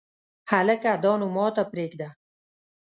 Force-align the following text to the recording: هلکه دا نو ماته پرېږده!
هلکه 0.51 0.91
دا 1.03 1.11
نو 1.19 1.27
ماته 1.35 1.63
پرېږده! 1.71 2.09